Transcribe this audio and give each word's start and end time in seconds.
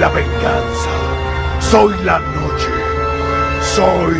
la 0.00 0.08
venganza. 0.08 1.60
Soy 1.60 1.94
la 2.04 2.18
noche. 2.20 2.70
Soy 3.74 4.16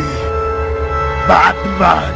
Batman. 1.27 2.13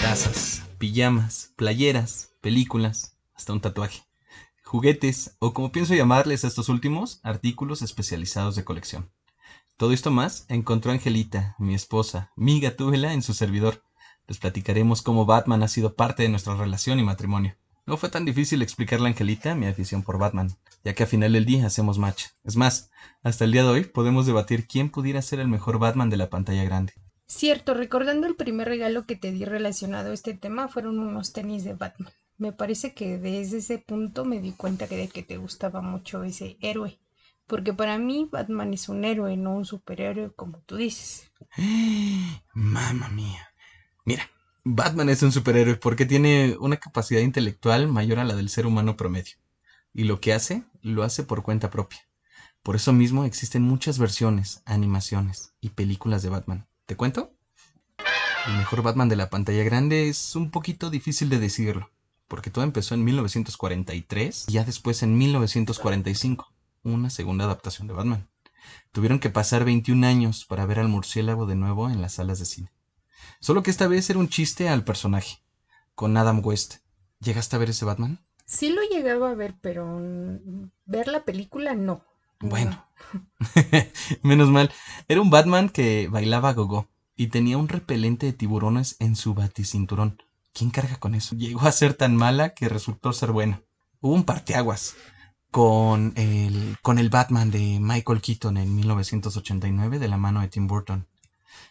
Tazas, 0.00 0.62
pijamas, 0.78 1.52
playeras, 1.54 2.32
películas, 2.40 3.18
hasta 3.34 3.52
un 3.52 3.60
tatuaje. 3.60 4.04
Juguetes, 4.62 5.36
o 5.38 5.52
como 5.52 5.70
pienso 5.70 5.94
llamarles 5.94 6.44
a 6.44 6.48
estos 6.48 6.70
últimos, 6.70 7.20
artículos 7.22 7.82
especializados 7.82 8.56
de 8.56 8.64
colección. 8.64 9.10
Todo 9.76 9.92
esto 9.92 10.10
más 10.10 10.46
encontró 10.48 10.92
Angelita, 10.92 11.56
mi 11.58 11.74
esposa, 11.74 12.32
mi 12.36 12.58
gatúbela, 12.60 13.12
en 13.12 13.20
su 13.20 13.34
servidor. 13.34 13.82
Les 14.26 14.38
platicaremos 14.38 15.02
cómo 15.02 15.26
Batman 15.26 15.62
ha 15.62 15.68
sido 15.68 15.94
parte 15.94 16.22
de 16.22 16.28
nuestra 16.28 16.54
relación 16.54 16.98
y 16.98 17.02
matrimonio. 17.02 17.56
No 17.86 17.98
fue 17.98 18.08
tan 18.08 18.24
difícil 18.24 18.62
explicarle 18.62 19.06
a 19.06 19.10
Angelita 19.10 19.54
mi 19.54 19.66
afición 19.66 20.02
por 20.02 20.18
Batman, 20.18 20.56
ya 20.84 20.94
que 20.94 21.02
a 21.02 21.06
final 21.06 21.34
del 21.34 21.44
día 21.44 21.66
hacemos 21.66 21.98
match. 21.98 22.28
Es 22.42 22.56
más, 22.56 22.90
hasta 23.22 23.44
el 23.44 23.52
día 23.52 23.62
de 23.62 23.68
hoy 23.68 23.84
podemos 23.84 24.24
debatir 24.24 24.66
quién 24.66 24.88
pudiera 24.88 25.20
ser 25.20 25.40
el 25.40 25.48
mejor 25.48 25.78
Batman 25.78 26.08
de 26.08 26.16
la 26.16 26.30
pantalla 26.30 26.64
grande. 26.64 26.94
Cierto, 27.26 27.74
recordando 27.74 28.26
el 28.26 28.36
primer 28.36 28.68
regalo 28.68 29.06
que 29.06 29.16
te 29.16 29.32
di 29.32 29.44
relacionado 29.44 30.10
a 30.10 30.14
este 30.14 30.34
tema 30.34 30.68
fueron 30.68 30.98
unos 30.98 31.32
tenis 31.32 31.64
de 31.64 31.74
Batman. 31.74 32.12
Me 32.38 32.52
parece 32.52 32.94
que 32.94 33.18
desde 33.18 33.58
ese 33.58 33.78
punto 33.78 34.24
me 34.24 34.40
di 34.40 34.52
cuenta 34.52 34.88
que 34.88 34.96
de 34.96 35.08
que 35.08 35.22
te 35.22 35.36
gustaba 35.36 35.82
mucho 35.82 36.24
ese 36.24 36.56
héroe. 36.60 36.98
Porque 37.46 37.74
para 37.74 37.98
mí 37.98 38.28
Batman 38.30 38.72
es 38.72 38.88
un 38.88 39.04
héroe, 39.04 39.36
no 39.36 39.54
un 39.56 39.66
superhéroe 39.66 40.32
como 40.34 40.60
tú 40.60 40.76
dices. 40.76 41.30
Mamma 42.54 43.08
mía. 43.10 43.53
Mira, 44.06 44.30
Batman 44.64 45.08
es 45.08 45.22
un 45.22 45.32
superhéroe 45.32 45.76
porque 45.76 46.04
tiene 46.04 46.56
una 46.60 46.76
capacidad 46.76 47.22
intelectual 47.22 47.88
mayor 47.88 48.18
a 48.18 48.24
la 48.24 48.34
del 48.34 48.50
ser 48.50 48.66
humano 48.66 48.98
promedio. 48.98 49.36
Y 49.94 50.04
lo 50.04 50.20
que 50.20 50.34
hace, 50.34 50.64
lo 50.82 51.04
hace 51.04 51.22
por 51.22 51.42
cuenta 51.42 51.70
propia. 51.70 52.06
Por 52.62 52.76
eso 52.76 52.92
mismo 52.92 53.24
existen 53.24 53.62
muchas 53.62 53.98
versiones, 53.98 54.62
animaciones 54.66 55.54
y 55.62 55.70
películas 55.70 56.22
de 56.22 56.28
Batman. 56.28 56.66
¿Te 56.84 56.96
cuento? 56.96 57.32
El 58.46 58.58
mejor 58.58 58.82
Batman 58.82 59.08
de 59.08 59.16
la 59.16 59.30
pantalla 59.30 59.64
grande 59.64 60.10
es 60.10 60.36
un 60.36 60.50
poquito 60.50 60.90
difícil 60.90 61.30
de 61.30 61.38
decirlo, 61.38 61.90
porque 62.28 62.50
todo 62.50 62.62
empezó 62.62 62.94
en 62.94 63.04
1943 63.04 64.44
y 64.48 64.52
ya 64.52 64.64
después 64.64 65.02
en 65.02 65.16
1945, 65.16 66.52
una 66.82 67.08
segunda 67.08 67.46
adaptación 67.46 67.88
de 67.88 67.94
Batman. 67.94 68.28
Tuvieron 68.92 69.18
que 69.18 69.30
pasar 69.30 69.64
21 69.64 70.06
años 70.06 70.44
para 70.44 70.66
ver 70.66 70.78
al 70.78 70.88
murciélago 70.88 71.46
de 71.46 71.54
nuevo 71.54 71.88
en 71.88 72.02
las 72.02 72.14
salas 72.14 72.38
de 72.38 72.44
cine. 72.44 72.70
Solo 73.40 73.62
que 73.62 73.70
esta 73.70 73.86
vez 73.86 74.08
era 74.10 74.18
un 74.18 74.28
chiste 74.28 74.68
al 74.68 74.84
personaje, 74.84 75.38
con 75.94 76.16
Adam 76.16 76.40
West. 76.44 76.76
¿Llegaste 77.20 77.56
a 77.56 77.58
ver 77.58 77.70
ese 77.70 77.84
Batman? 77.84 78.20
Sí 78.46 78.70
lo 78.70 78.82
llegaba 78.82 79.30
a 79.30 79.34
ver, 79.34 79.54
pero 79.60 79.86
mm, 79.86 80.70
ver 80.86 81.08
la 81.08 81.24
película 81.24 81.74
no. 81.74 82.04
Bueno, 82.40 82.84
menos 84.22 84.50
mal. 84.50 84.70
Era 85.08 85.20
un 85.20 85.30
Batman 85.30 85.68
que 85.68 86.08
bailaba 86.08 86.52
gogo 86.52 86.88
y 87.16 87.28
tenía 87.28 87.58
un 87.58 87.68
repelente 87.68 88.26
de 88.26 88.32
tiburones 88.32 88.96
en 88.98 89.16
su 89.16 89.34
baticinturón. 89.34 90.22
¿Quién 90.52 90.70
carga 90.70 90.96
con 90.96 91.14
eso? 91.14 91.34
Llegó 91.34 91.62
a 91.62 91.72
ser 91.72 91.94
tan 91.94 92.16
mala 92.16 92.50
que 92.50 92.68
resultó 92.68 93.12
ser 93.12 93.32
buena. 93.32 93.62
Hubo 94.00 94.14
un 94.14 94.24
parteaguas 94.24 94.94
con 95.50 96.12
el, 96.16 96.76
con 96.82 96.98
el 96.98 97.10
Batman 97.10 97.50
de 97.50 97.78
Michael 97.80 98.20
Keaton 98.20 98.56
en 98.56 98.74
1989 98.74 99.98
de 99.98 100.08
la 100.08 100.16
mano 100.16 100.40
de 100.40 100.48
Tim 100.48 100.66
Burton. 100.66 101.06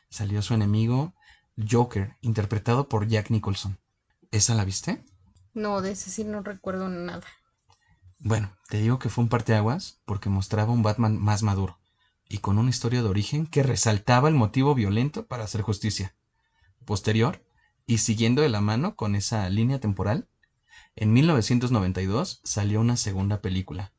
Salió 0.09 0.41
su 0.41 0.53
enemigo 0.53 1.13
Joker, 1.57 2.15
interpretado 2.21 2.87
por 2.89 3.07
Jack 3.07 3.29
Nicholson. 3.29 3.77
¿Esa 4.31 4.53
la 4.55 4.63
viste? 4.63 5.03
No, 5.53 5.81
de 5.81 5.91
ese 5.91 6.09
sí 6.09 6.23
no 6.23 6.41
recuerdo 6.41 6.89
nada. 6.89 7.21
Bueno, 8.19 8.55
te 8.69 8.77
digo 8.79 8.99
que 8.99 9.09
fue 9.09 9.23
un 9.23 9.29
parteaguas 9.29 9.99
porque 10.05 10.29
mostraba 10.29 10.71
un 10.71 10.81
Batman 10.81 11.17
más 11.17 11.43
maduro 11.43 11.79
y 12.29 12.37
con 12.39 12.57
una 12.57 12.69
historia 12.69 13.01
de 13.01 13.09
origen 13.09 13.45
que 13.45 13.63
resaltaba 13.63 14.27
el 14.29 14.33
motivo 14.33 14.73
violento 14.73 15.25
para 15.27 15.43
hacer 15.43 15.61
justicia. 15.61 16.15
Posterior, 16.85 17.43
y 17.85 17.97
siguiendo 17.99 18.41
de 18.41 18.49
la 18.49 18.61
mano 18.61 18.95
con 18.95 19.15
esa 19.15 19.47
línea 19.49 19.79
temporal, 19.79 20.27
en 20.95 21.13
1992 21.13 22.39
salió 22.43 22.79
una 22.79 22.95
segunda 22.97 23.41
película. 23.41 23.91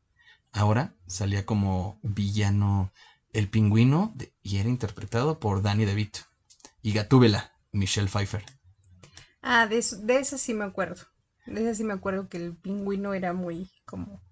Ahora 0.53 0.95
salía 1.07 1.45
como 1.45 1.99
villano 2.03 2.93
el 3.33 3.49
pingüino 3.49 4.13
de- 4.15 4.33
y 4.43 4.57
era 4.59 4.69
interpretado 4.69 5.39
por 5.39 5.63
Danny 5.63 5.85
DeVito. 5.85 6.21
Y 6.85 6.93
Gatúbela, 6.93 7.51
Michelle 7.73 8.09
Pfeiffer. 8.09 8.45
Ah, 9.41 9.67
de 9.67 9.79
eso, 9.79 9.97
de 9.97 10.19
eso 10.19 10.37
sí 10.37 10.53
me 10.53 10.65
acuerdo. 10.65 11.03
De 11.47 11.63
eso 11.63 11.75
sí 11.75 11.83
me 11.83 11.95
acuerdo 11.95 12.29
que 12.29 12.37
el 12.37 12.57
pingüino 12.59 13.15
era 13.15 13.33
muy, 13.33 13.71
como, 13.87 14.23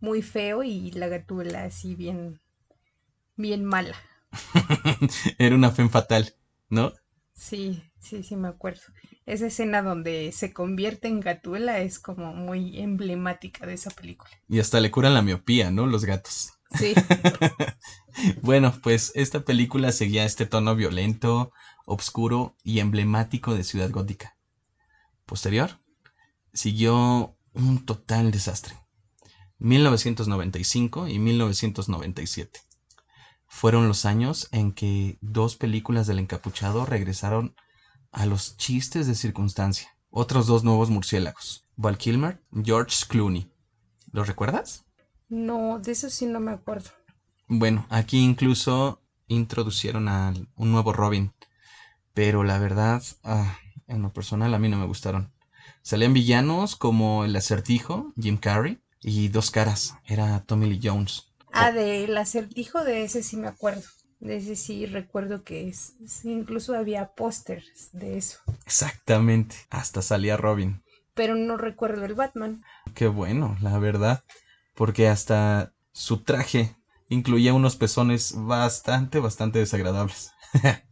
muy 0.00 0.20
feo 0.20 0.64
y 0.64 0.90
la 0.90 1.06
gatúbela 1.06 1.62
así 1.62 1.94
bien, 1.94 2.40
bien 3.36 3.64
mala. 3.64 3.94
era 5.38 5.54
una 5.54 5.70
fe 5.70 5.88
fatal, 5.88 6.34
¿no? 6.68 6.92
Sí, 7.32 7.80
sí, 8.00 8.24
sí 8.24 8.34
me 8.34 8.48
acuerdo. 8.48 8.82
Esa 9.24 9.46
escena 9.46 9.80
donde 9.80 10.32
se 10.32 10.52
convierte 10.52 11.06
en 11.06 11.20
gatúbela 11.20 11.78
es 11.78 12.00
como 12.00 12.34
muy 12.34 12.80
emblemática 12.80 13.66
de 13.68 13.74
esa 13.74 13.90
película. 13.90 14.32
Y 14.48 14.58
hasta 14.58 14.80
le 14.80 14.90
curan 14.90 15.14
la 15.14 15.22
miopía, 15.22 15.70
¿no? 15.70 15.86
Los 15.86 16.04
gatos. 16.04 16.50
Sí, 16.76 16.92
Bueno, 18.42 18.74
pues 18.82 19.12
esta 19.14 19.40
película 19.40 19.92
seguía 19.92 20.24
este 20.24 20.46
tono 20.46 20.74
violento, 20.76 21.52
obscuro 21.90 22.56
y 22.62 22.78
emblemático 22.78 23.54
de 23.54 23.64
Ciudad 23.64 23.90
Gótica. 23.90 24.36
Posterior, 25.26 25.80
siguió 26.52 27.36
un 27.52 27.84
total 27.84 28.30
desastre. 28.30 28.76
1995 29.58 31.08
y 31.08 31.18
1997. 31.18 32.60
Fueron 33.46 33.88
los 33.88 34.04
años 34.04 34.48
en 34.52 34.72
que 34.72 35.18
dos 35.20 35.56
películas 35.56 36.06
del 36.06 36.20
encapuchado 36.20 36.86
regresaron 36.86 37.56
a 38.12 38.24
los 38.24 38.56
chistes 38.56 39.08
de 39.08 39.16
circunstancia. 39.16 39.88
Otros 40.10 40.46
dos 40.46 40.62
nuevos 40.62 40.90
murciélagos. 40.90 41.66
Val 41.76 41.98
Kilmer, 41.98 42.40
George 42.64 43.06
Clooney. 43.08 43.50
¿Los 44.12 44.28
recuerdas? 44.28 44.84
no, 45.28 45.78
de 45.78 45.92
eso 45.92 46.10
sí 46.10 46.26
no 46.26 46.40
me 46.40 46.52
acuerdo. 46.52 46.90
Bueno, 47.48 47.86
aquí 47.90 48.18
incluso 48.18 49.00
introducieron 49.28 50.08
a 50.08 50.32
un 50.56 50.72
nuevo 50.72 50.92
Robin. 50.92 51.32
Pero 52.14 52.42
la 52.44 52.58
verdad, 52.58 53.02
ah, 53.24 53.58
en 53.86 54.02
lo 54.02 54.12
personal 54.12 54.52
a 54.54 54.58
mí 54.58 54.68
no 54.68 54.76
me 54.78 54.86
gustaron. 54.86 55.32
Salían 55.82 56.12
villanos 56.12 56.76
como 56.76 57.24
el 57.24 57.34
acertijo, 57.36 58.12
Jim 58.20 58.36
Carrey, 58.36 58.78
y 59.02 59.28
dos 59.28 59.50
caras, 59.50 59.94
era 60.04 60.40
Tommy 60.40 60.66
Lee 60.66 60.80
Jones. 60.82 61.32
Ah, 61.52 61.72
del 61.72 62.16
acertijo 62.16 62.84
de 62.84 63.04
ese 63.04 63.22
sí 63.22 63.36
me 63.36 63.48
acuerdo. 63.48 63.82
De 64.20 64.36
ese 64.36 64.54
sí 64.54 64.84
recuerdo 64.84 65.42
que 65.42 65.68
es, 65.68 65.94
incluso 66.24 66.74
había 66.74 67.06
pósters 67.06 67.88
de 67.92 68.18
eso. 68.18 68.38
Exactamente, 68.66 69.56
hasta 69.70 70.02
salía 70.02 70.36
Robin. 70.36 70.82
Pero 71.14 71.34
no 71.34 71.56
recuerdo 71.56 72.04
el 72.04 72.14
Batman. 72.14 72.62
Qué 72.94 73.06
bueno, 73.06 73.56
la 73.62 73.78
verdad, 73.78 74.20
porque 74.74 75.08
hasta 75.08 75.72
su 75.92 76.18
traje 76.18 76.76
incluía 77.08 77.54
unos 77.54 77.76
pezones 77.76 78.34
bastante, 78.36 79.18
bastante 79.18 79.58
desagradables. 79.58 80.30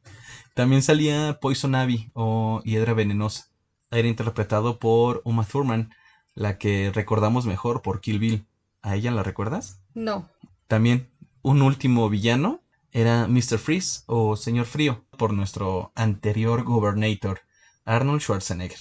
También 0.59 0.83
salía 0.83 1.39
Poison 1.41 1.77
Ivy 1.77 2.11
o 2.15 2.63
Hiedra 2.65 2.93
Venenosa. 2.93 3.47
Era 3.93 4.09
interpretado 4.09 4.81
por 4.81 5.23
Uma 5.25 5.45
Thurman, 5.45 5.95
la 6.35 6.59
que 6.59 6.91
recordamos 6.93 7.47
mejor 7.47 7.81
por 7.81 8.01
Kill 8.01 8.19
Bill. 8.19 8.45
¿A 8.83 8.97
ella 8.97 9.13
la 9.13 9.23
recuerdas? 9.23 9.81
No. 9.95 10.29
También 10.67 11.11
un 11.43 11.63
último 11.63 12.09
villano 12.09 12.61
era 12.91 13.29
Mr. 13.29 13.59
Freeze 13.59 14.03
o 14.07 14.35
Señor 14.35 14.67
Frío 14.67 15.05
por 15.17 15.33
nuestro 15.33 15.93
anterior 15.95 16.65
gobernator, 16.65 17.43
Arnold 17.85 18.21
Schwarzenegger. 18.21 18.81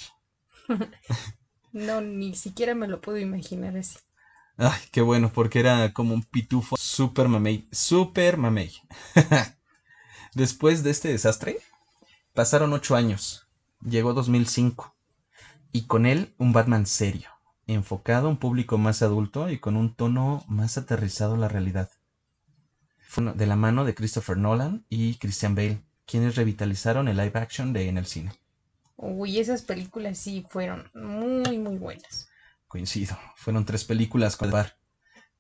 No, 1.73 2.01
ni 2.01 2.33
siquiera 2.33 2.73
me 2.73 2.87
lo 2.87 3.01
puedo 3.01 3.19
imaginar 3.19 3.77
así. 3.77 3.99
Ay, 4.57 4.79
qué 4.91 5.01
bueno, 5.01 5.31
porque 5.31 5.59
era 5.59 5.93
como 5.93 6.15
un 6.15 6.23
pitufo 6.23 6.75
super 6.75 7.27
mamey, 7.27 7.67
super 7.71 8.37
mamey. 8.37 8.71
Después 10.37 10.83
de 10.83 10.91
este 10.91 11.07
desastre, 11.07 11.57
pasaron 12.35 12.71
ocho 12.71 12.95
años. 12.95 13.47
Llegó 13.81 14.13
2005. 14.13 14.95
Y 15.71 15.87
con 15.87 16.05
él 16.05 16.35
un 16.37 16.53
Batman 16.53 16.85
serio, 16.85 17.31
enfocado 17.65 18.27
a 18.27 18.29
un 18.29 18.37
público 18.37 18.77
más 18.77 19.01
adulto 19.01 19.49
y 19.49 19.57
con 19.57 19.75
un 19.75 19.95
tono 19.95 20.45
más 20.47 20.77
aterrizado 20.77 21.33
a 21.33 21.37
la 21.39 21.47
realidad. 21.47 21.89
Fue 22.99 23.33
de 23.33 23.47
la 23.47 23.55
mano 23.55 23.83
de 23.83 23.95
Christopher 23.95 24.37
Nolan 24.37 24.85
y 24.89 25.15
Christian 25.15 25.55
Bale, 25.55 25.81
quienes 26.05 26.35
revitalizaron 26.35 27.07
el 27.07 27.17
live 27.17 27.39
action 27.39 27.73
de 27.73 27.89
en 27.89 27.97
el 27.97 28.05
cine. 28.05 28.31
Uy, 28.95 29.39
esas 29.39 29.63
películas 29.63 30.19
sí 30.19 30.45
fueron 30.47 30.91
muy, 30.93 31.57
muy 31.57 31.79
buenas. 31.79 32.29
Coincido, 32.67 33.17
fueron 33.35 33.65
tres 33.65 33.85
películas 33.85 34.37
con 34.37 34.49
el 34.49 34.53
bar. 34.53 34.77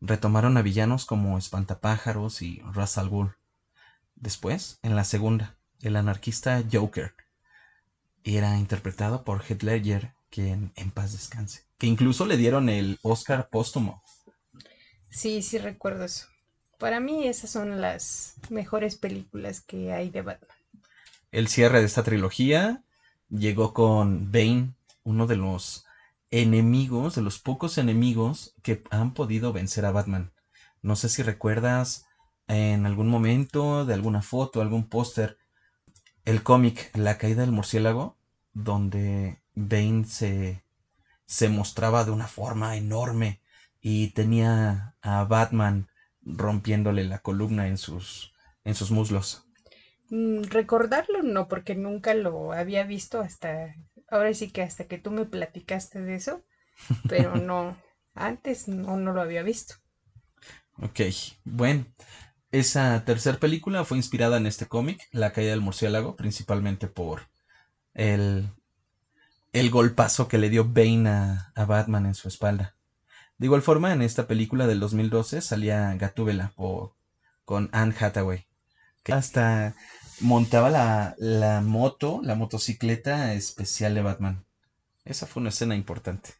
Retomaron 0.01 0.57
a 0.57 0.63
villanos 0.63 1.05
como 1.05 1.37
Espantapájaros 1.37 2.41
y 2.41 2.63
al 2.95 3.09
Ghul. 3.09 3.37
Después, 4.19 4.79
en 4.81 4.95
la 4.95 5.03
segunda, 5.03 5.55
el 5.81 5.95
anarquista 5.95 6.63
Joker 6.71 7.13
era 8.23 8.57
interpretado 8.57 9.23
por 9.23 9.43
Heath 9.43 9.63
Ledger 9.63 10.13
quien 10.29 10.73
en 10.75 10.91
paz 10.91 11.13
descanse. 11.13 11.65
Que 11.77 11.87
incluso 11.87 12.25
le 12.25 12.37
dieron 12.37 12.69
el 12.69 12.99
Oscar 13.03 13.49
póstumo. 13.49 14.03
Sí, 15.09 15.41
sí 15.41 15.57
recuerdo 15.57 16.03
eso. 16.05 16.27
Para 16.79 16.99
mí 16.99 17.27
esas 17.27 17.49
son 17.49 17.79
las 17.81 18.35
mejores 18.49 18.97
películas 18.97 19.61
que 19.61 19.93
hay 19.93 20.09
de 20.09 20.21
Batman. 20.21 20.57
El 21.31 21.47
cierre 21.47 21.79
de 21.79 21.85
esta 21.85 22.03
trilogía 22.03 22.83
llegó 23.29 23.73
con 23.73 24.31
Bane, 24.31 24.73
uno 25.03 25.27
de 25.27 25.37
los 25.37 25.85
enemigos, 26.31 27.15
de 27.15 27.21
los 27.21 27.39
pocos 27.39 27.77
enemigos 27.77 28.53
que 28.63 28.83
han 28.89 29.13
podido 29.13 29.53
vencer 29.53 29.85
a 29.85 29.91
Batman. 29.91 30.33
No 30.81 30.95
sé 30.95 31.09
si 31.09 31.23
recuerdas 31.23 32.06
en 32.47 32.85
algún 32.85 33.07
momento 33.09 33.85
de 33.85 33.93
alguna 33.93 34.21
foto, 34.21 34.61
algún 34.61 34.89
póster, 34.89 35.37
el 36.25 36.43
cómic 36.43 36.91
La 36.95 37.17
caída 37.17 37.41
del 37.41 37.51
murciélago, 37.51 38.17
donde 38.53 39.41
Bane 39.55 40.05
se, 40.05 40.63
se 41.25 41.49
mostraba 41.49 42.05
de 42.05 42.11
una 42.11 42.27
forma 42.27 42.77
enorme 42.77 43.41
y 43.81 44.09
tenía 44.09 44.95
a 45.01 45.23
Batman 45.25 45.87
rompiéndole 46.21 47.05
la 47.05 47.19
columna 47.19 47.67
en 47.67 47.77
sus, 47.77 48.33
en 48.65 48.75
sus 48.75 48.91
muslos. 48.91 49.45
Mm, 50.09 50.43
recordarlo 50.43 51.21
no, 51.23 51.47
porque 51.47 51.75
nunca 51.75 52.13
lo 52.13 52.51
había 52.53 52.83
visto 52.83 53.19
hasta, 53.21 53.75
ahora 54.09 54.33
sí 54.33 54.49
que 54.49 54.61
hasta 54.61 54.85
que 54.85 54.97
tú 54.97 55.11
me 55.11 55.25
platicaste 55.25 56.01
de 56.01 56.15
eso, 56.15 56.43
pero 57.07 57.35
no, 57.37 57.77
antes 58.15 58.67
no, 58.67 58.97
no 58.97 59.13
lo 59.13 59.21
había 59.21 59.43
visto. 59.43 59.75
Ok, 60.81 61.01
bueno, 61.43 61.85
esa 62.51 63.03
tercera 63.05 63.39
película 63.39 63.83
fue 63.83 63.97
inspirada 63.97 64.37
en 64.37 64.45
este 64.45 64.67
cómic, 64.67 65.07
La 65.11 65.33
caída 65.33 65.51
del 65.51 65.61
murciélago, 65.61 66.15
principalmente 66.15 66.87
por 66.87 67.27
el, 67.93 68.49
el 69.53 69.69
golpazo 69.69 70.27
que 70.27 70.37
le 70.37 70.49
dio 70.49 70.65
Bane 70.65 71.09
a, 71.09 71.51
a 71.55 71.65
Batman 71.65 72.05
en 72.05 72.15
su 72.15 72.27
espalda. 72.27 72.75
De 73.37 73.45
igual 73.45 73.61
forma, 73.61 73.93
en 73.93 74.01
esta 74.01 74.27
película 74.27 74.65
del 74.65 74.79
2012 74.79 75.41
salía 75.41 75.93
Gatúbela 75.95 76.53
o 76.55 76.95
con 77.45 77.69
Anne 77.71 77.95
Hathaway, 77.99 78.47
que 79.03 79.13
hasta 79.13 79.75
montaba 80.19 80.69
la, 80.69 81.15
la 81.17 81.61
moto, 81.61 82.21
la 82.23 82.35
motocicleta 82.35 83.33
especial 83.33 83.93
de 83.93 84.01
Batman. 84.01 84.45
Esa 85.05 85.27
fue 85.27 85.41
una 85.41 85.49
escena 85.49 85.75
importante. 85.75 86.31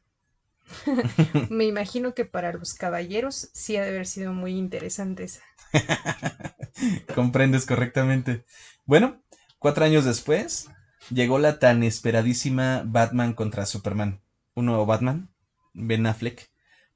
Me 1.49 1.65
imagino 1.65 2.13
que 2.13 2.25
para 2.25 2.53
los 2.53 2.73
caballeros 2.73 3.49
sí 3.53 3.77
ha 3.77 3.83
de 3.83 3.89
haber 3.89 4.05
sido 4.05 4.33
muy 4.33 4.51
interesante 4.53 5.23
esa. 5.23 5.41
Comprendes 7.15 7.65
correctamente. 7.65 8.45
Bueno, 8.85 9.21
cuatro 9.59 9.85
años 9.85 10.05
después, 10.05 10.69
llegó 11.09 11.39
la 11.39 11.59
tan 11.59 11.83
esperadísima 11.83 12.83
Batman 12.85 13.33
contra 13.33 13.65
Superman. 13.65 14.21
Un 14.53 14.65
nuevo 14.65 14.85
Batman, 14.85 15.29
Ben 15.73 16.05
Affleck. 16.05 16.51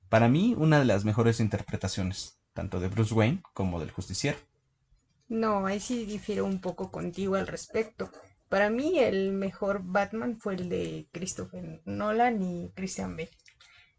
Para 0.09 0.27
mí, 0.27 0.55
una 0.57 0.79
de 0.79 0.85
las 0.85 1.05
mejores 1.05 1.39
interpretaciones, 1.39 2.39
tanto 2.53 2.79
de 2.79 2.89
Bruce 2.89 3.13
Wayne 3.13 3.41
como 3.53 3.79
del 3.79 3.91
justiciero. 3.91 4.37
No, 5.29 5.65
ahí 5.65 5.79
sí 5.79 6.05
difiero 6.05 6.43
un 6.43 6.59
poco 6.59 6.91
contigo 6.91 7.35
al 7.35 7.47
respecto. 7.47 8.11
Para 8.49 8.69
mí 8.69 8.99
el 8.99 9.31
mejor 9.31 9.81
Batman 9.81 10.37
fue 10.37 10.55
el 10.55 10.67
de 10.67 11.07
Christopher 11.13 11.81
Nolan 11.85 12.41
y 12.43 12.69
Christian 12.75 13.15
Bale. 13.15 13.31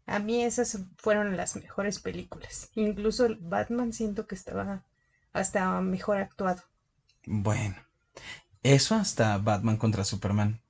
A 0.05 0.19
mí 0.19 0.43
esas 0.43 0.79
fueron 0.97 1.37
las 1.37 1.55
mejores 1.55 1.99
películas. 1.99 2.69
Incluso 2.75 3.27
Batman 3.39 3.93
siento 3.93 4.27
que 4.27 4.35
estaba 4.35 4.83
hasta 5.31 5.79
mejor 5.81 6.17
actuado. 6.17 6.61
Bueno, 7.25 7.75
eso 8.63 8.95
hasta 8.95 9.37
Batman 9.37 9.77
contra 9.77 10.03
Superman. 10.03 10.61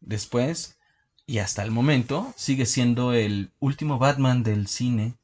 Después, 0.00 0.78
y 1.26 1.38
hasta 1.38 1.62
el 1.62 1.70
momento, 1.70 2.34
sigue 2.36 2.66
siendo 2.66 3.14
el 3.14 3.52
último 3.58 3.98
Batman 3.98 4.42
del 4.42 4.66
cine. 4.66 5.14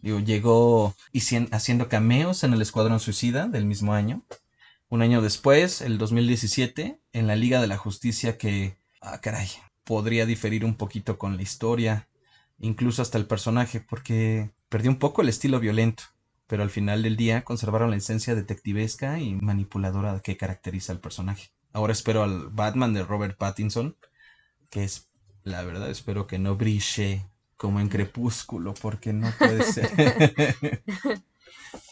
Llegó 0.00 0.94
haciendo 1.50 1.88
cameos 1.88 2.44
en 2.44 2.52
el 2.54 2.62
Escuadrón 2.62 3.00
Suicida 3.00 3.46
del 3.46 3.66
mismo 3.66 3.92
año. 3.92 4.22
Un 4.88 5.02
año 5.02 5.20
después, 5.20 5.82
el 5.82 5.98
2017, 5.98 7.00
en 7.12 7.26
la 7.26 7.36
Liga 7.36 7.60
de 7.60 7.66
la 7.66 7.76
Justicia 7.76 8.38
que, 8.38 8.78
ah, 9.00 9.20
caray, 9.20 9.48
podría 9.84 10.24
diferir 10.24 10.64
un 10.64 10.76
poquito 10.76 11.18
con 11.18 11.36
la 11.36 11.42
historia 11.42 12.08
incluso 12.58 13.02
hasta 13.02 13.18
el 13.18 13.26
personaje, 13.26 13.80
porque 13.80 14.50
perdió 14.68 14.90
un 14.90 14.98
poco 14.98 15.22
el 15.22 15.28
estilo 15.28 15.60
violento, 15.60 16.04
pero 16.46 16.62
al 16.62 16.70
final 16.70 17.02
del 17.02 17.16
día 17.16 17.44
conservaron 17.44 17.90
la 17.90 17.96
esencia 17.96 18.34
detectivesca 18.34 19.18
y 19.20 19.34
manipuladora 19.34 20.20
que 20.20 20.36
caracteriza 20.36 20.92
al 20.92 21.00
personaje. 21.00 21.50
Ahora 21.72 21.92
espero 21.92 22.22
al 22.22 22.48
Batman 22.48 22.94
de 22.94 23.04
Robert 23.04 23.36
Pattinson, 23.36 23.96
que 24.70 24.84
es, 24.84 25.08
la 25.44 25.62
verdad, 25.62 25.90
espero 25.90 26.26
que 26.26 26.38
no 26.38 26.56
brille 26.56 27.26
como 27.56 27.80
en 27.80 27.88
Crepúsculo, 27.88 28.74
porque 28.74 29.12
no 29.12 29.30
puede 29.38 29.62
ser. 29.62 29.90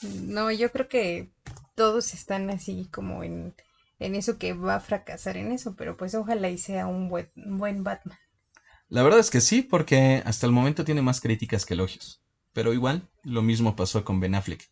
no, 0.02 0.50
yo 0.50 0.70
creo 0.70 0.88
que 0.88 1.30
todos 1.74 2.14
están 2.14 2.50
así 2.50 2.88
como 2.90 3.24
en, 3.24 3.54
en 3.98 4.14
eso 4.14 4.38
que 4.38 4.52
va 4.52 4.76
a 4.76 4.80
fracasar 4.80 5.36
en 5.36 5.52
eso, 5.52 5.74
pero 5.76 5.96
pues 5.96 6.14
ojalá 6.14 6.48
y 6.50 6.58
sea 6.58 6.86
un 6.86 7.08
buen, 7.08 7.30
un 7.36 7.58
buen 7.58 7.84
Batman. 7.84 8.18
La 8.94 9.02
verdad 9.02 9.18
es 9.18 9.30
que 9.32 9.40
sí, 9.40 9.60
porque 9.60 10.22
hasta 10.24 10.46
el 10.46 10.52
momento 10.52 10.84
tiene 10.84 11.02
más 11.02 11.20
críticas 11.20 11.66
que 11.66 11.74
elogios. 11.74 12.22
Pero 12.52 12.72
igual, 12.72 13.10
lo 13.24 13.42
mismo 13.42 13.74
pasó 13.74 14.04
con 14.04 14.20
Ben 14.20 14.36
Affleck. 14.36 14.70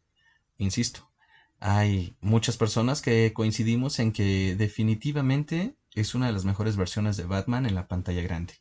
Insisto, 0.59 1.11
hay 1.59 2.17
muchas 2.21 2.57
personas 2.57 3.03
que 3.03 3.33
coincidimos 3.33 3.99
en 3.99 4.13
que 4.13 4.55
definitivamente 4.55 5.75
es 5.93 6.15
una 6.15 6.27
de 6.27 6.33
las 6.33 6.45
mejores 6.45 6.77
versiones 6.77 7.17
de 7.17 7.25
Batman 7.25 7.67
en 7.67 7.75
la 7.75 7.89
pantalla 7.89 8.23
grande. 8.23 8.55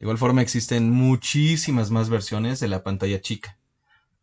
De 0.00 0.06
igual 0.06 0.18
forma 0.18 0.42
existen 0.42 0.90
muchísimas 0.90 1.92
más 1.92 2.08
versiones 2.08 2.58
de 2.58 2.66
la 2.66 2.82
pantalla 2.82 3.20
chica. 3.20 3.60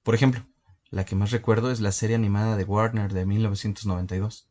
Por 0.03 0.15
ejemplo, 0.15 0.45
la 0.89 1.05
que 1.05 1.15
más 1.15 1.31
recuerdo 1.31 1.71
es 1.71 1.79
la 1.79 1.93
serie 1.93 2.17
animada 2.17 2.57
de 2.57 2.65
Warner 2.65 3.13
de 3.13 3.25
1992, 3.25 4.49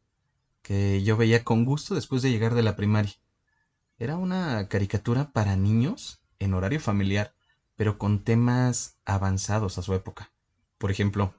que 0.63 1.03
yo 1.03 1.19
veía 1.19 1.45
con 1.45 1.67
gusto 1.67 1.95
después 1.95 2.23
de 2.23 2.31
llegar 2.31 2.55
de 2.55 2.63
la 2.63 2.75
primaria. 2.75 3.17
Era 3.99 4.17
una 4.17 4.69
caricatura 4.69 5.33
para 5.33 5.57
niños 5.57 6.21
en 6.39 6.55
horario 6.55 6.81
familiar, 6.81 7.33
pero 7.77 7.99
con 7.99 8.25
temas 8.25 8.97
avanzados 9.05 9.79
a 9.79 9.83
su 9.83 9.95
época. 9.95 10.31
Por 10.79 10.91
ejemplo, 10.91 11.35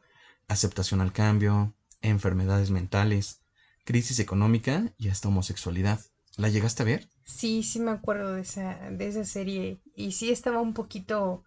aceptación 0.47 1.01
al 1.01 1.13
cambio, 1.13 1.73
enfermedades 2.01 2.69
mentales, 2.69 3.39
crisis 3.85 4.19
económica 4.19 4.91
y 4.97 5.07
hasta 5.09 5.29
homosexualidad. 5.29 5.99
¿La 6.37 6.49
llegaste 6.49 6.83
a 6.83 6.85
ver? 6.85 7.07
Sí, 7.25 7.63
sí 7.63 7.79
me 7.79 7.91
acuerdo 7.91 8.33
de 8.33 8.41
esa, 8.41 8.89
de 8.91 9.07
esa 9.07 9.23
serie. 9.25 9.79
Y 9.95 10.11
sí 10.11 10.29
estaba 10.31 10.59
un 10.61 10.73
poquito 10.73 11.43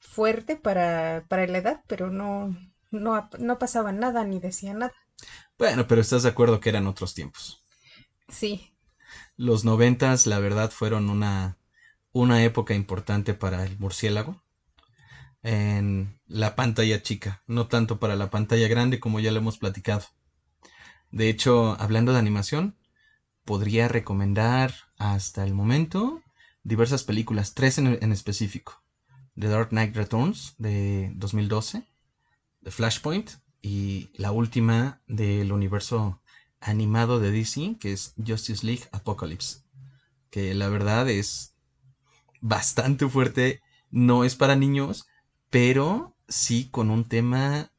fuerte 0.00 0.56
para, 0.56 1.24
para 1.28 1.46
la 1.46 1.58
edad, 1.58 1.80
pero 1.88 2.10
no, 2.10 2.56
no, 2.90 3.28
no 3.38 3.58
pasaba 3.58 3.92
nada 3.92 4.24
ni 4.24 4.40
decía 4.40 4.74
nada. 4.74 4.92
Bueno, 5.58 5.86
pero 5.86 6.00
estás 6.00 6.22
de 6.24 6.28
acuerdo 6.28 6.60
que 6.60 6.68
eran 6.68 6.86
otros 6.86 7.14
tiempos. 7.14 7.64
Sí, 8.28 8.71
los 9.36 9.64
noventas, 9.64 10.26
la 10.26 10.38
verdad, 10.38 10.70
fueron 10.70 11.10
una, 11.10 11.58
una 12.12 12.44
época 12.44 12.74
importante 12.74 13.34
para 13.34 13.64
el 13.64 13.78
murciélago 13.78 14.42
en 15.42 16.20
la 16.26 16.54
pantalla 16.54 17.02
chica, 17.02 17.42
no 17.46 17.66
tanto 17.66 17.98
para 17.98 18.16
la 18.16 18.30
pantalla 18.30 18.68
grande 18.68 19.00
como 19.00 19.20
ya 19.20 19.32
lo 19.32 19.38
hemos 19.38 19.58
platicado. 19.58 20.04
De 21.10 21.28
hecho, 21.28 21.76
hablando 21.80 22.12
de 22.12 22.18
animación, 22.18 22.76
podría 23.44 23.88
recomendar 23.88 24.72
hasta 24.98 25.44
el 25.44 25.52
momento 25.52 26.22
diversas 26.62 27.02
películas, 27.02 27.54
tres 27.54 27.78
en, 27.78 27.98
en 28.00 28.12
específico. 28.12 28.82
The 29.38 29.48
Dark 29.48 29.70
Knight 29.70 29.96
Returns 29.96 30.54
de 30.58 31.10
2012, 31.16 31.86
The 32.62 32.70
Flashpoint 32.70 33.30
y 33.60 34.10
la 34.14 34.32
última 34.32 35.00
del 35.06 35.52
universo 35.52 36.21
animado 36.62 37.20
de 37.20 37.30
DC, 37.32 37.76
que 37.80 37.92
es 37.92 38.14
Justice 38.26 38.66
League 38.66 38.84
Apocalypse, 38.92 39.60
que 40.30 40.54
la 40.54 40.68
verdad 40.68 41.08
es 41.10 41.54
bastante 42.40 43.08
fuerte, 43.08 43.62
no 43.90 44.24
es 44.24 44.36
para 44.36 44.56
niños, 44.56 45.06
pero 45.50 46.16
sí 46.28 46.68
con 46.70 46.90
un 46.90 47.08
tema 47.08 47.72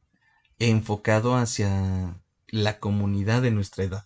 enfocado 0.60 1.36
hacia 1.38 2.22
la 2.48 2.80
comunidad 2.80 3.42
de 3.44 3.52
nuestra 3.52 3.86
edad. 3.86 4.06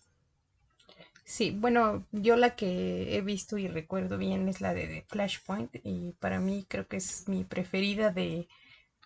Sí, 1.25 1.51
bueno, 1.51 2.05
yo 2.11 2.37
la 2.37 2.55
que 2.55 3.15
he 3.17 3.21
visto 3.21 3.57
y 3.57 3.67
recuerdo 3.67 4.17
bien 4.17 4.47
es 4.49 4.61
la 4.61 4.73
de 4.73 5.03
Flashpoint 5.09 5.75
y 5.83 6.13
para 6.19 6.39
mí 6.39 6.65
creo 6.69 6.87
que 6.87 6.97
es 6.97 7.27
mi 7.27 7.43
preferida 7.43 8.11
de, 8.11 8.47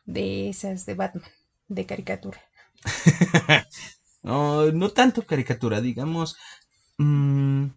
de 0.06 0.50
esas 0.50 0.86
de 0.86 0.96
Batman, 0.96 1.32
de 1.70 1.86
caricatura. 1.88 2.42
No, 4.24 4.72
no 4.72 4.90
tanto 4.90 5.26
caricatura, 5.26 5.82
digamos. 5.82 6.38
Mm, 6.98 7.68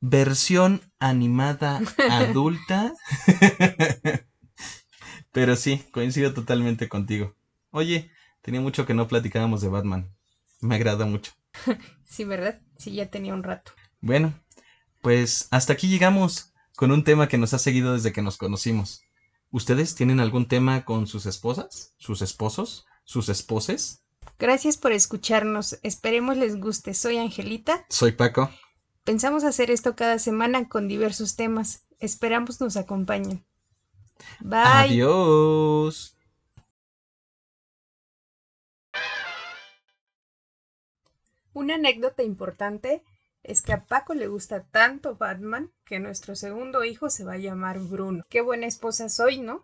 versión 0.00 0.80
animada 0.98 1.80
adulta. 2.10 2.92
Pero 5.32 5.56
sí, 5.56 5.84
coincido 5.92 6.34
totalmente 6.34 6.88
contigo. 6.88 7.34
Oye, 7.70 8.10
tenía 8.42 8.60
mucho 8.60 8.84
que 8.86 8.94
no 8.94 9.08
platicábamos 9.08 9.60
de 9.60 9.68
Batman. 9.68 10.10
Me 10.60 10.74
agrada 10.76 11.06
mucho. 11.06 11.32
Sí, 12.10 12.24
¿verdad? 12.24 12.60
Sí, 12.76 12.90
ya 12.90 13.06
tenía 13.08 13.32
un 13.32 13.44
rato. 13.44 13.70
Bueno, 14.00 14.34
pues 15.00 15.46
hasta 15.52 15.74
aquí 15.74 15.86
llegamos 15.86 16.52
con 16.74 16.90
un 16.90 17.04
tema 17.04 17.28
que 17.28 17.38
nos 17.38 17.54
ha 17.54 17.58
seguido 17.60 17.92
desde 17.92 18.12
que 18.12 18.20
nos 18.20 18.36
conocimos. 18.36 19.02
¿Ustedes 19.52 19.94
tienen 19.94 20.18
algún 20.18 20.48
tema 20.48 20.84
con 20.84 21.06
sus 21.06 21.24
esposas, 21.26 21.94
sus 21.98 22.20
esposos, 22.20 22.84
sus 23.04 23.28
esposes? 23.28 24.02
Gracias 24.40 24.78
por 24.78 24.92
escucharnos. 24.92 25.78
Esperemos 25.82 26.38
les 26.38 26.58
guste. 26.58 26.94
Soy 26.94 27.18
Angelita. 27.18 27.84
Soy 27.90 28.12
Paco. 28.12 28.50
Pensamos 29.04 29.44
hacer 29.44 29.70
esto 29.70 29.94
cada 29.94 30.18
semana 30.18 30.66
con 30.66 30.88
diversos 30.88 31.36
temas. 31.36 31.84
Esperamos 31.98 32.58
nos 32.58 32.78
acompañen. 32.78 33.44
Bye. 34.40 34.62
Adiós. 34.64 36.16
Una 41.52 41.74
anécdota 41.74 42.22
importante 42.22 43.02
es 43.42 43.60
que 43.60 43.74
a 43.74 43.84
Paco 43.84 44.14
le 44.14 44.26
gusta 44.26 44.62
tanto 44.62 45.16
Batman 45.16 45.70
que 45.84 45.98
nuestro 45.98 46.34
segundo 46.34 46.82
hijo 46.84 47.10
se 47.10 47.24
va 47.24 47.34
a 47.34 47.38
llamar 47.38 47.78
Bruno. 47.78 48.24
Qué 48.30 48.40
buena 48.40 48.66
esposa 48.66 49.10
soy, 49.10 49.38
¿no? 49.38 49.58